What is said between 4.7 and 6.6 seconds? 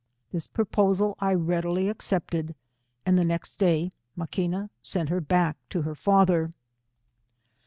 sent her back to her father.